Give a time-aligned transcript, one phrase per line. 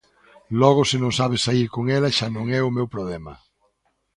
[0.61, 3.33] Logo se non sabes saír con ela xa non é o meu problema.